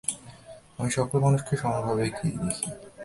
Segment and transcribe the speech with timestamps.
[0.79, 2.67] আমি সকল মানুষকে সমভাবে একই দেখি।